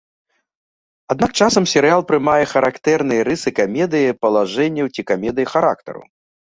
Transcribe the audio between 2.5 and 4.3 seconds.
характэрныя рысы камедыі